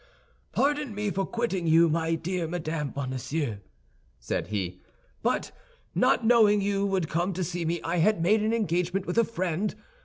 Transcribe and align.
"Pardon 0.51 0.95
me 0.95 1.11
for 1.11 1.27
quitting 1.27 1.67
you, 1.67 1.87
my 1.87 2.15
dear 2.15 2.47
Madame 2.47 2.89
Bonacieux," 2.89 3.59
said 4.19 4.47
he; 4.47 4.81
"but, 5.21 5.51
not 5.93 6.25
knowing 6.25 6.59
you 6.59 6.87
would 6.87 7.07
come 7.07 7.33
to 7.33 7.43
see 7.43 7.65
me, 7.65 7.79
I 7.83 7.97
had 7.97 8.19
made 8.19 8.41
an 8.41 8.51
engagement 8.51 9.05
with 9.05 9.19
a 9.19 9.23
friend. 9.23 9.75